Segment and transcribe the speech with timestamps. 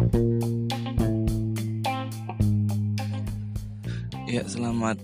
[0.00, 0.06] Ya,
[4.48, 4.96] selamat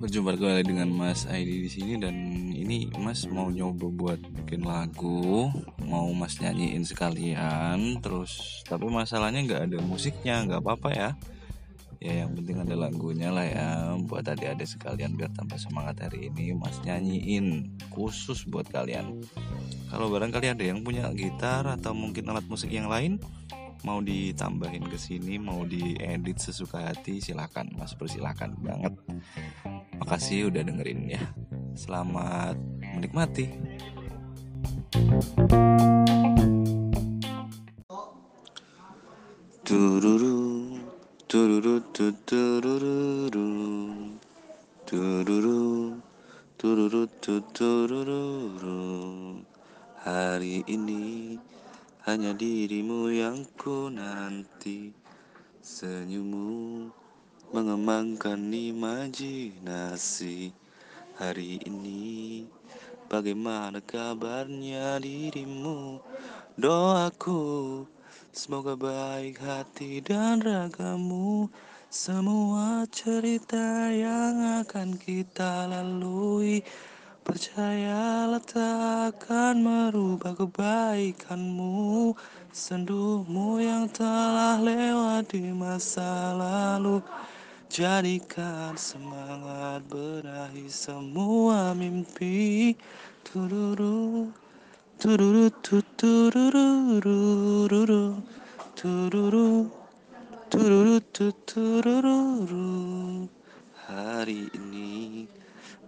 [0.00, 2.16] berjumpa kembali dengan Mas Aidi di sini dan
[2.56, 5.52] ini Mas mau nyoba buat bikin lagu,
[5.84, 11.10] mau Mas nyanyiin sekalian, terus tapi masalahnya nggak ada musiknya, nggak apa-apa ya.
[12.00, 13.68] Ya yang penting ada lagunya lah ya
[14.08, 19.20] buat adik-adik sekalian biar tambah semangat hari ini Mas nyanyiin khusus buat kalian.
[19.92, 23.20] Kalau barangkali ada yang punya gitar atau mungkin alat musik yang lain,
[23.84, 28.96] mau ditambahin ke sini mau diedit sesuka hati silakan mas persilakan banget.
[30.00, 31.22] Makasih udah dengerin ya.
[31.76, 33.52] Selamat menikmati.
[39.64, 40.80] Tururu
[41.28, 43.28] tururu tururu
[44.88, 46.00] tururu
[46.56, 47.04] tururu
[47.52, 48.80] tururu
[50.00, 51.36] hari ini
[52.04, 54.92] hanya dirimu yang ku nanti.
[55.64, 56.92] Senyummu
[57.56, 60.52] mengembangkan imajinasi.
[61.16, 62.44] Hari ini
[63.08, 65.96] bagaimana kabarnya dirimu?
[66.60, 67.88] Doaku
[68.36, 71.48] semoga baik hati dan ragamu.
[71.88, 76.60] Semua cerita yang akan kita lalui
[77.24, 82.12] Percayalah takkan merubah kebaikanmu
[82.52, 87.00] Sendumu yang telah lewat di masa lalu.
[87.72, 92.76] Jadikan semangat benahi semua mimpi.
[93.24, 94.30] Tururu
[94.94, 98.04] Tururu tururu tururu
[98.78, 99.68] tururu
[100.48, 100.96] tururu
[101.44, 102.22] tururu.
[103.84, 105.26] Hari ini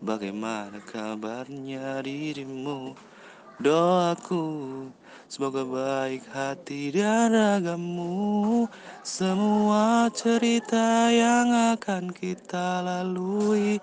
[0.01, 2.93] Bagaimana kabarnya dirimu?
[3.57, 4.45] Doaku
[5.27, 8.71] Semoga baik hati dan ragamu.
[9.03, 13.83] Semua cerita yang akan kita lalui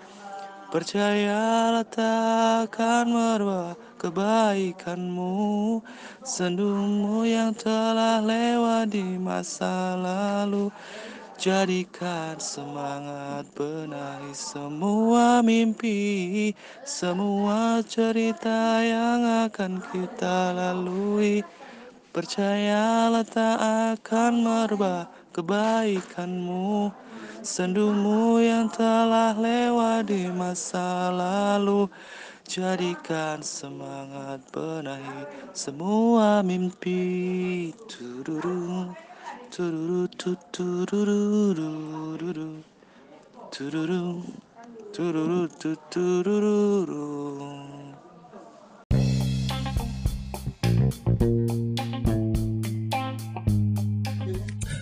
[0.74, 5.78] Percayalah takkan merubah kebaikanmu.
[6.26, 10.74] Sendumu yang telah lewat di masa lalu
[11.44, 16.56] Jadikan semangat benahi semua mimpi
[16.88, 21.44] Semua cerita yang akan kita lalui.
[22.16, 26.96] Percayalah tak akan merubah kebaikanmu
[27.44, 31.92] Sendumu yang telah lewat di masa lalu.
[32.48, 37.76] Jadikan semangat benahi semua mimpi.
[37.92, 38.96] Tururu
[45.94, 46.90] tururu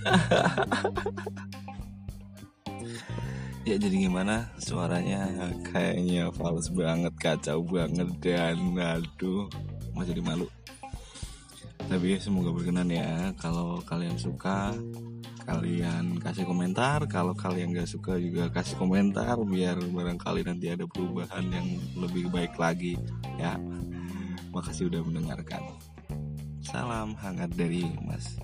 [3.67, 4.47] ya jadi gimana?
[4.55, 5.27] Suaranya
[5.67, 9.51] kayaknya fals banget kacau banget dan aduh
[9.91, 10.47] mau jadi malu
[11.91, 13.35] tapi semoga berkenan ya.
[13.35, 14.72] Kalau kalian suka
[15.44, 17.03] kalian kasih komentar.
[17.12, 21.68] Kalau kalian gak suka juga kasih komentar biar barangkali nanti ada perubahan yang
[22.00, 22.96] lebih baik lagi
[23.35, 23.59] ya.
[24.56, 25.68] Makasih udah mendengarkan.
[26.63, 28.40] Salam hangat dari mas